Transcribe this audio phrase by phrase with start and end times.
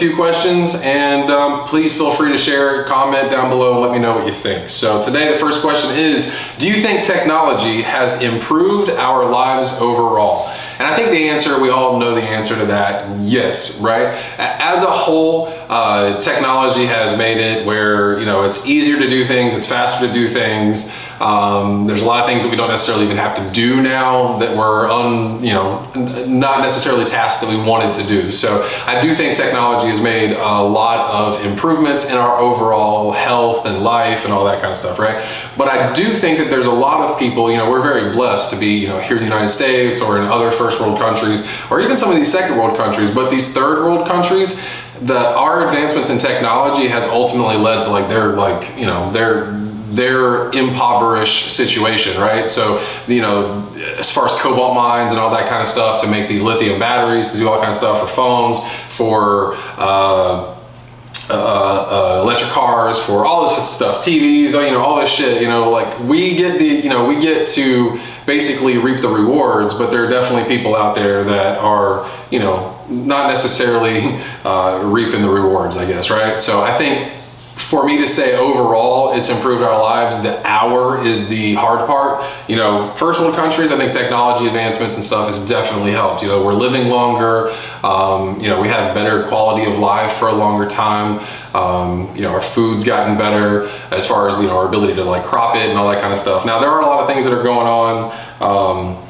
[0.00, 3.98] few questions, and um, please feel free to share, comment down below, and let me
[3.98, 4.70] know what you think.
[4.70, 10.50] So today, the first question is: Do you think technology has improved our lives overall?
[10.80, 14.14] And I think the answer, we all know the answer to that, yes, right?
[14.38, 19.26] As a whole, uh, technology has made it where, you know, it's easier to do
[19.26, 20.90] things, it's faster to do things.
[21.20, 24.38] Um, there's a lot of things that we don't necessarily even have to do now
[24.38, 28.30] that were un, you know, not necessarily tasks that we wanted to do.
[28.30, 33.66] So I do think technology has made a lot of improvements in our overall health
[33.66, 35.22] and life and all that kind of stuff, right?
[35.58, 38.48] But I do think that there's a lot of people, you know, we're very blessed
[38.50, 41.46] to be, you know, here in the United States or in other first world countries
[41.70, 44.64] or even some of these second world countries, but these third world countries,
[45.02, 49.58] the our advancements in technology has ultimately led to like their like, you know, their
[49.90, 52.48] their impoverished situation, right?
[52.48, 53.66] So, you know,
[53.98, 56.78] as far as cobalt mines and all that kind of stuff to make these lithium
[56.78, 60.59] batteries, to do all kind of stuff for phones, for uh,
[61.30, 65.40] uh, uh, electric cars, for all this stuff, TVs, you know, all this shit.
[65.40, 69.74] You know, like we get the, you know, we get to basically reap the rewards,
[69.74, 74.00] but there are definitely people out there that are, you know, not necessarily
[74.44, 76.40] uh, reaping the rewards, I guess, right?
[76.40, 77.19] So I think
[77.70, 80.20] for me to say overall it's improved our lives.
[80.24, 82.28] The hour is the hard part.
[82.48, 86.20] You know first world countries i think technology advancements and stuff has definitely helped.
[86.20, 87.56] You know we're living longer.
[87.84, 91.24] Um, you know we have better quality of life for a longer time.
[91.54, 95.04] Um, you know our food's gotten better as far as you know our ability to
[95.04, 96.44] like crop it and all that kind of stuff.
[96.44, 99.08] Now there are a lot of things that are going on um,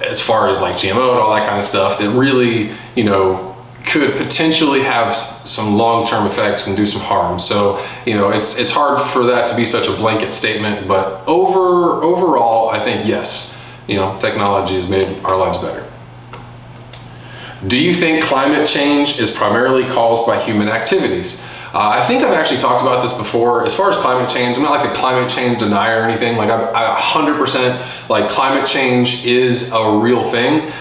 [0.00, 3.49] as far as like gmo and all that kind of stuff that really you know
[3.90, 7.40] could potentially have some long-term effects and do some harm.
[7.40, 11.26] So, you know, it's it's hard for that to be such a blanket statement, but
[11.26, 15.84] over overall, I think yes, you know, technology has made our lives better.
[17.66, 21.44] Do you think climate change is primarily caused by human activities?
[21.72, 23.64] Uh, I think I've actually talked about this before.
[23.64, 26.36] As far as climate change, I'm not like a climate change denier or anything.
[26.36, 30.72] Like I, I 100% like climate change is a real thing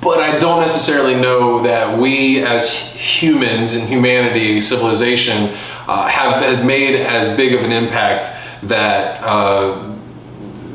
[0.00, 5.54] but I don't necessarily know that we as humans and humanity, civilization,
[5.86, 8.28] uh, have, made as big of an impact
[8.62, 9.96] that uh,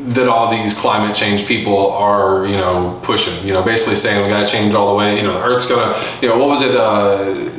[0.08, 3.46] that all these climate change people are, you know, pushing.
[3.46, 5.18] You know, basically saying we got to change all the way.
[5.18, 6.76] You know, the Earth's gonna, you know, what was it?
[6.76, 7.52] Uh,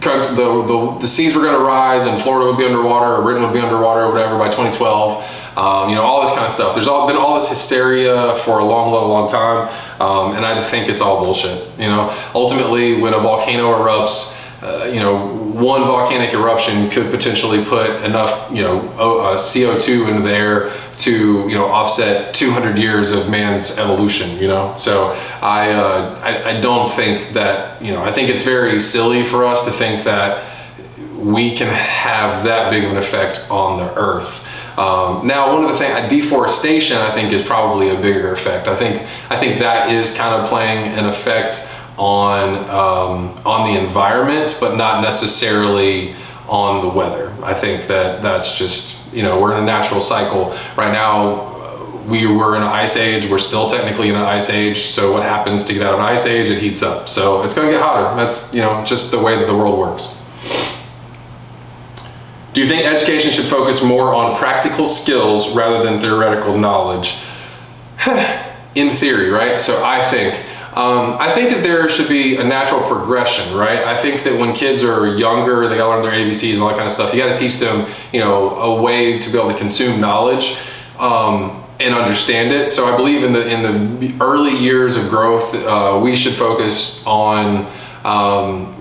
[0.00, 3.42] the, the, the seas were going to rise and Florida would be underwater or Britain
[3.42, 6.74] would be underwater or whatever by 2012 um, you know, all this kind of stuff.
[6.74, 9.68] There's all, been all this hysteria for a long, long, long time,
[10.00, 11.66] um, and I think it's all bullshit.
[11.78, 17.64] You know, ultimately, when a volcano erupts, uh, you know, one volcanic eruption could potentially
[17.64, 23.10] put enough, you know, uh, CO2 into the air to, you know, offset 200 years
[23.10, 24.38] of man's evolution.
[24.38, 28.42] You know, so I, uh, I, I don't think that, you know, I think it's
[28.42, 30.49] very silly for us to think that
[31.20, 34.46] we can have that big of an effect on the Earth.
[34.78, 38.66] Um, now, one of the things, deforestation, I think, is probably a bigger effect.
[38.66, 43.78] I think I think that is kind of playing an effect on um, on the
[43.78, 46.14] environment, but not necessarily
[46.48, 47.34] on the weather.
[47.42, 51.50] I think that that's just you know we're in a natural cycle right now.
[52.06, 53.28] We were in an ice age.
[53.28, 54.78] We're still technically in an ice age.
[54.78, 56.48] So what happens to get out of an ice age?
[56.48, 57.08] It heats up.
[57.08, 58.16] So it's going to get hotter.
[58.16, 60.08] That's you know just the way that the world works.
[62.52, 67.18] Do you think education should focus more on practical skills rather than theoretical knowledge?
[68.74, 69.60] In theory, right?
[69.60, 70.34] So I think
[70.74, 73.82] um, I think that there should be a natural progression, right?
[73.82, 76.76] I think that when kids are younger, they gotta learn their ABCs and all that
[76.76, 77.12] kind of stuff.
[77.12, 80.58] You gotta teach them, you know, a way to be able to consume knowledge
[81.00, 82.70] um, and understand it.
[82.70, 87.04] So I believe in the in the early years of growth, uh, we should focus
[87.04, 87.66] on
[88.04, 88.76] um,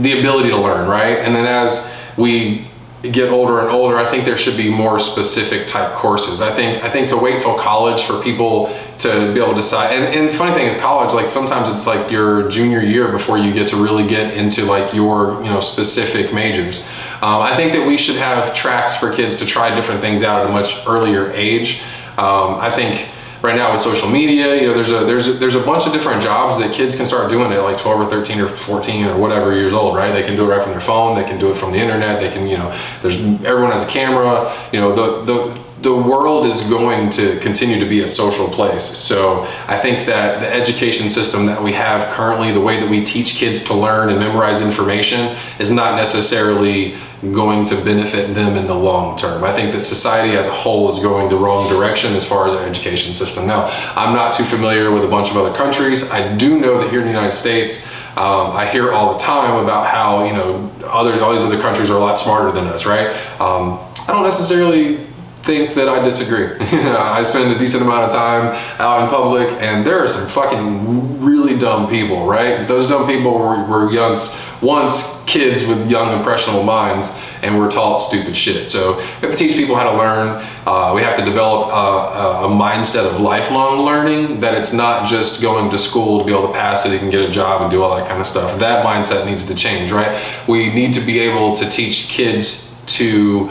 [0.00, 1.18] the ability to learn, right?
[1.18, 2.68] And then as we
[3.10, 6.40] get older and older, I think there should be more specific type courses.
[6.40, 9.92] I think I think to wait till college for people to be able to decide.
[9.92, 13.38] And, and the funny thing is, college like sometimes it's like your junior year before
[13.38, 16.86] you get to really get into like your you know specific majors.
[17.22, 20.42] Um, I think that we should have tracks for kids to try different things out
[20.44, 21.82] at a much earlier age.
[22.18, 23.08] Um, I think
[23.42, 25.92] right now with social media, you know, there's a there's a, there's a bunch of
[25.92, 29.18] different jobs that kids can start doing at like 12 or 13 or 14 or
[29.18, 30.12] whatever years old, right?
[30.12, 31.16] They can do it right from their phone.
[31.16, 32.20] They can do it from the internet.
[32.20, 34.56] They can, you know, there's everyone has a camera.
[34.72, 38.84] You know, the the the world is going to continue to be a social place.
[38.84, 43.02] So I think that the education system that we have currently, the way that we
[43.02, 46.94] teach kids to learn and memorize information, is not necessarily
[47.30, 49.44] going to benefit them in the long term.
[49.44, 52.52] I think that society as a whole is going the wrong direction as far as
[52.52, 53.46] our education system.
[53.46, 56.10] Now, I'm not too familiar with a bunch of other countries.
[56.10, 57.86] I do know that here in the United States,
[58.16, 61.88] um, I hear all the time about how you know other all these other countries
[61.90, 63.08] are a lot smarter than us, right?
[63.40, 65.06] Um, I don't necessarily
[65.42, 66.56] think that I disagree.
[66.60, 71.20] I spend a decent amount of time out in public, and there are some fucking
[71.20, 72.66] really dumb people, right?
[72.66, 77.96] Those dumb people were, were once, once kids with young, impressionable minds, and were taught
[77.96, 78.70] stupid shit.
[78.70, 80.46] So we have to teach people how to learn.
[80.64, 84.38] Uh, we have to develop a, a, mindset of lifelong learning.
[84.40, 87.10] That it's not just going to school to be able to pass it, you can
[87.10, 88.60] get a job and do all that kind of stuff.
[88.60, 90.22] That mindset needs to change, right?
[90.46, 92.68] We need to be able to teach kids
[92.98, 93.50] to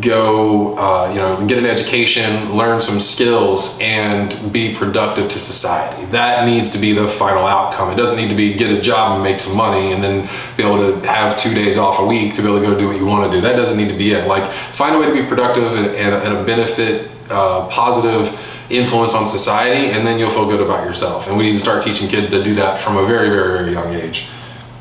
[0.00, 6.04] go, uh, you know, get an education, learn some skills, and be productive to society.
[6.06, 7.90] That needs to be the final outcome.
[7.90, 10.62] It doesn't need to be get a job and make some money and then be
[10.62, 12.96] able to have two days off a week to be able to go do what
[12.96, 13.40] you want to do.
[13.40, 14.26] That doesn't need to be it.
[14.26, 18.38] Like, find a way to be productive and, and, and a benefit, uh, positive
[18.68, 21.26] influence on society, and then you'll feel good about yourself.
[21.26, 23.72] And we need to start teaching kids to do that from a very, very, very
[23.72, 24.28] young age.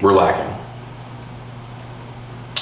[0.02, 0.59] We're lacking.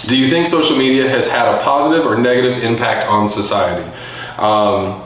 [0.05, 3.83] Do you think social media has had a positive or negative impact on society?
[4.37, 5.03] Um,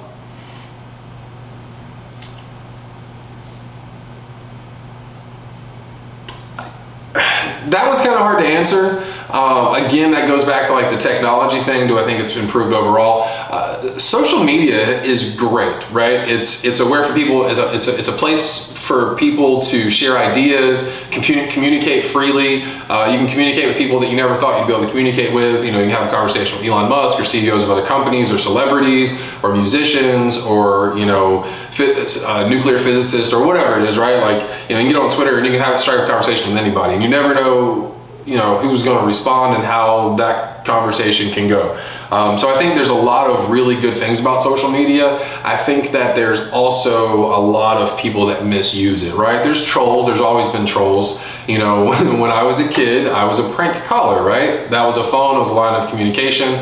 [7.70, 9.06] that was kind of hard to answer.
[9.34, 11.88] Uh, again, that goes back to like the technology thing.
[11.88, 13.24] Do I think it's improved overall?
[13.50, 16.30] Uh, social media is great, right?
[16.30, 17.48] It's it's a aware for people.
[17.48, 22.64] It's a, it's a, it's a place for people to share ideas, communi- communicate freely.
[22.90, 25.34] Uh, you can communicate with people that you never thought you'd be able to communicate
[25.34, 25.64] with.
[25.64, 28.38] You know, you have a conversation with Elon Musk or CEOs of other companies or
[28.38, 31.44] celebrities or musicians or you know
[31.80, 34.18] uh, nuclear physicist or whatever it is, right?
[34.18, 36.50] Like you know, you can get on Twitter and you can have strike a conversation
[36.50, 37.96] with anybody, and you never know
[38.26, 41.80] you know who's going to respond and how that conversation can go.
[42.12, 45.18] Um, so i think there's a lot of really good things about social media.
[45.44, 49.44] I think that there's also a lot of people that misuse it right?
[49.44, 50.06] There's trolls.
[50.06, 51.24] There's always been trolls.
[51.48, 51.86] You know
[52.22, 54.70] when i was a kid i was a prank caller right?
[54.70, 55.36] That was a phone.
[55.36, 56.54] It was a line of communication.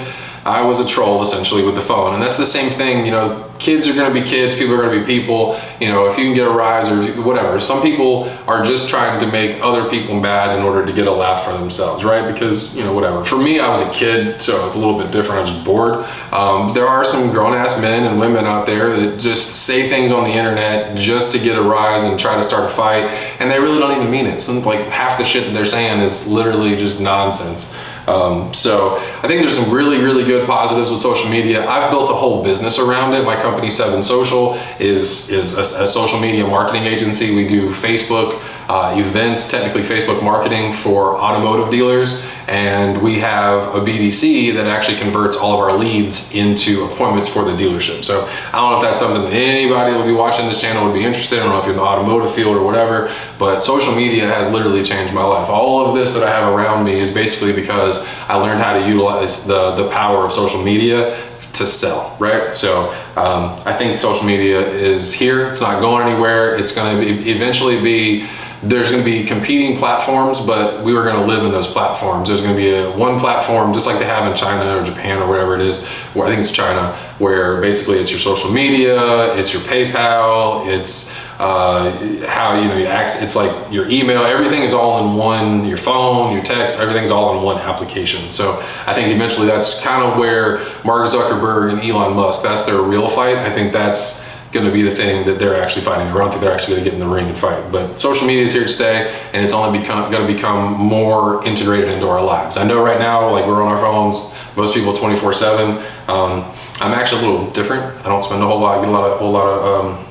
[0.46, 2.14] I was a troll essentially with the phone.
[2.14, 4.82] And that's the same thing, you know, kids are going to be kids, people are
[4.82, 5.60] going to be people.
[5.80, 7.60] You know, if you can get a rise or whatever.
[7.60, 11.12] Some people are just trying to make other people mad in order to get a
[11.12, 12.32] laugh for themselves, right?
[12.32, 13.24] Because, you know, whatever.
[13.24, 15.40] For me, I was a kid, so it's a little bit different.
[15.40, 16.06] I was just bored.
[16.32, 20.12] Um, there are some grown ass men and women out there that just say things
[20.12, 23.04] on the internet just to get a rise and try to start a fight,
[23.40, 24.40] and they really don't even mean it.
[24.40, 27.74] Some, like half the shit that they're saying is literally just nonsense.
[28.10, 31.68] Um, so I think there's some really, really good positives with social media.
[31.68, 33.24] I've built a whole business around it.
[33.24, 37.34] My company Seven Social is is a, a social media marketing agency.
[37.34, 43.80] We do Facebook uh, events, technically Facebook marketing for automotive dealers, and we have a
[43.80, 48.04] BDC that actually converts all of our leads into appointments for the dealership.
[48.04, 50.86] So I don't know if that's something that anybody that would be watching this channel
[50.86, 51.42] would be interested in.
[51.42, 54.52] I don't know if you're in the automotive field or whatever, but social media has
[54.52, 55.50] literally changed my life.
[55.50, 58.88] All of this that I have around me is basically because I learned how to
[58.88, 61.18] utilize the, the power of social media
[61.54, 62.54] to sell, right?
[62.54, 65.50] So um, I think social media is here.
[65.50, 66.56] It's not going anywhere.
[66.56, 68.28] It's going to eventually be
[68.62, 72.28] there's going to be competing platforms, but we were going to live in those platforms.
[72.28, 75.22] There's going to be a one platform, just like they have in China or Japan
[75.22, 75.86] or whatever it is.
[76.14, 81.16] Where I think it's China, where basically it's your social media, it's your PayPal, it's
[81.40, 81.90] uh,
[82.28, 83.22] how you know you access.
[83.22, 84.24] It's like your email.
[84.24, 85.66] Everything is all in one.
[85.66, 88.30] Your phone, your text, everything's all in one application.
[88.30, 92.44] So I think eventually that's kind of where Mark Zuckerberg and Elon Musk.
[92.44, 93.38] That's their real fight.
[93.38, 96.08] I think that's going to be the thing that they're actually fighting.
[96.08, 97.72] I don't think they're actually going to get in the ring and fight.
[97.72, 101.46] But social media is here to stay, and it's only become going to become more
[101.46, 102.58] integrated into our lives.
[102.58, 105.78] I know right now, like we're on our phones, most people 24 seven.
[106.10, 107.84] Um, I'm actually a little different.
[108.06, 110.09] I don't spend a whole lot, I get a lot of, whole lot of um,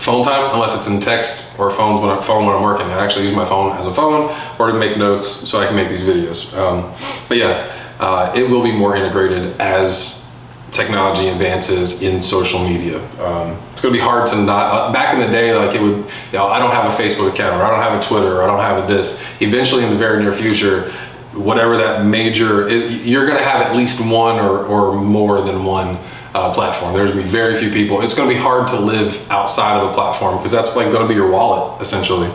[0.00, 2.86] phone time unless it's in text or phones when I, phone when I'm working.
[2.86, 5.76] I actually use my phone as a phone or to make notes so I can
[5.76, 6.56] make these videos.
[6.56, 6.92] Um,
[7.28, 10.34] but yeah, uh, it will be more integrated as
[10.70, 12.98] technology advances in social media.
[13.20, 14.72] Um, it's going to be hard to not.
[14.72, 17.32] Uh, back in the day, like it would, you know, I don't have a Facebook
[17.32, 19.24] account, or I don't have a Twitter, or I don't have a this.
[19.40, 20.90] Eventually, in the very near future,
[21.32, 25.64] whatever that major, it, you're going to have at least one or, or more than
[25.64, 25.98] one
[26.34, 26.94] uh, platform.
[26.94, 28.02] There's going to be very few people.
[28.02, 31.02] It's going to be hard to live outside of a platform because that's like going
[31.02, 32.30] to be your wallet essentially.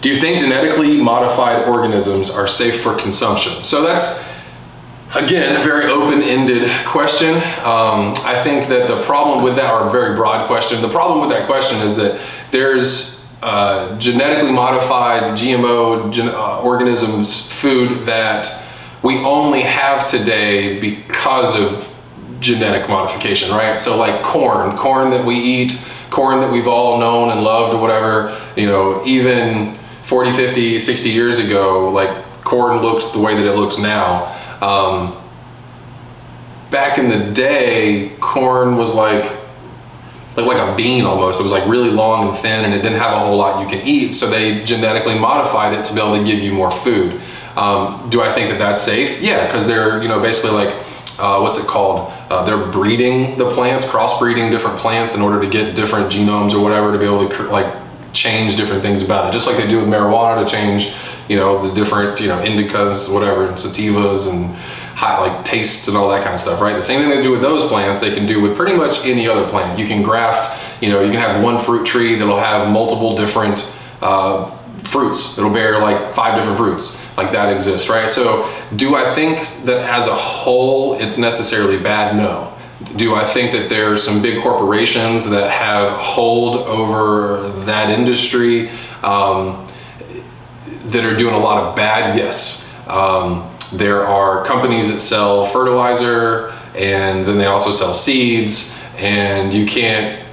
[0.00, 3.64] Do you think genetically modified organisms are safe for consumption?
[3.64, 4.22] So that's
[5.14, 7.36] Again, a very open-ended question.
[7.62, 11.20] Um, I think that the problem with that, or a very broad question, the problem
[11.20, 18.63] with that question is that there's uh, genetically modified GMO gen- uh, organisms food that
[19.04, 21.94] we only have today because of
[22.40, 23.78] genetic modification, right?
[23.78, 27.80] So like corn, corn that we eat, corn that we've all known and loved or
[27.82, 33.44] whatever, you know, even 40, 50, 60 years ago, like corn looks the way that
[33.44, 34.34] it looks now.
[34.62, 35.22] Um,
[36.70, 39.30] back in the day, corn was like
[40.34, 41.40] like like a bean almost.
[41.40, 43.68] It was like really long and thin, and it didn't have a whole lot you
[43.68, 44.12] can eat.
[44.12, 47.20] So they genetically modified it to be able to give you more food.
[47.56, 49.20] Um, do I think that that's safe?
[49.20, 50.74] Yeah, because they're you know basically like
[51.18, 52.12] uh, what's it called?
[52.30, 56.62] Uh, they're breeding the plants, crossbreeding different plants in order to get different genomes or
[56.62, 57.72] whatever to be able to like
[58.12, 59.32] change different things about it.
[59.32, 60.94] Just like they do with marijuana to change
[61.28, 64.54] you know the different you know indicas, whatever, and sativas and
[64.94, 66.76] hot like tastes and all that kind of stuff, right?
[66.76, 69.28] The same thing they do with those plants, they can do with pretty much any
[69.28, 69.78] other plant.
[69.78, 73.74] You can graft, you know, you can have one fruit tree that'll have multiple different
[74.00, 74.46] uh,
[74.84, 75.36] fruits.
[75.36, 76.96] It'll bear like five different fruits.
[77.16, 78.10] Like that exists, right?
[78.10, 82.16] So, do I think that as a whole it's necessarily bad?
[82.16, 82.52] No.
[82.96, 88.70] Do I think that there are some big corporations that have hold over that industry
[89.02, 89.66] um,
[90.86, 92.18] that are doing a lot of bad?
[92.18, 92.64] Yes.
[92.88, 99.66] Um, there are companies that sell fertilizer and then they also sell seeds and you
[99.66, 100.23] can't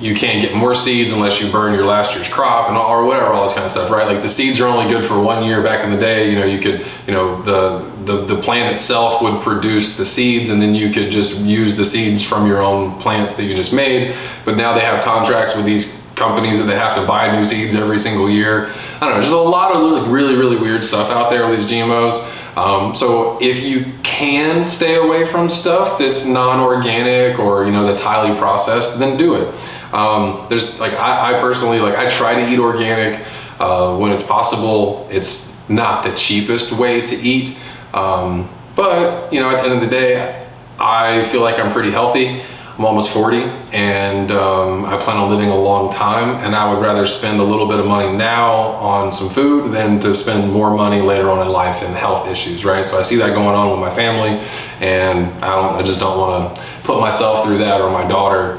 [0.00, 3.04] you can't get more seeds unless you burn your last year's crop and all, or
[3.04, 4.06] whatever all this kind of stuff right?
[4.06, 5.62] Like the seeds are only good for one year.
[5.62, 9.22] Back in the day you know you could you know the the, the plant itself
[9.22, 12.98] would produce the seeds and then you could just use the seeds from your own
[12.98, 14.16] plants that you just made.
[14.44, 17.74] But now they have contracts with these companies that they have to buy new seeds
[17.74, 18.70] every single year.
[19.00, 21.58] I don't know there's a lot of really really really weird stuff out there with
[21.58, 27.70] these gmos um, so if you can stay away from stuff that's non-organic or you
[27.70, 29.54] know that's highly processed, then do it.
[29.92, 33.26] Um, there's like I, I, personally like I try to eat organic
[33.58, 35.08] uh, when it's possible.
[35.10, 37.58] It's not the cheapest way to eat,
[37.92, 40.46] um, but you know at the end of the day,
[40.78, 42.42] I feel like I'm pretty healthy.
[42.80, 43.42] I'm almost 40
[43.72, 47.44] and um, I plan on living a long time and I would rather spend a
[47.44, 51.46] little bit of money now on some food than to spend more money later on
[51.46, 52.86] in life in health issues, right?
[52.86, 54.42] So I see that going on with my family
[54.80, 58.58] and I don't, I just don't want to put myself through that or my daughter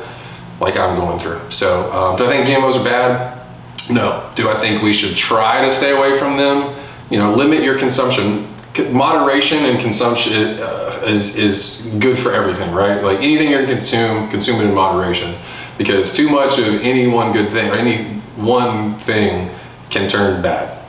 [0.61, 1.41] like I'm going through.
[1.51, 3.39] So um, do I think GMOs are bad?
[3.89, 4.29] No.
[4.35, 6.73] Do I think we should try to stay away from them?
[7.09, 8.47] You know, limit your consumption
[8.91, 13.03] moderation and consumption uh, is is good for everything, right?
[13.03, 15.35] Like anything you consume, consume it in moderation,
[15.77, 19.53] because too much of any one good thing or any one thing
[19.89, 20.80] can turn bad.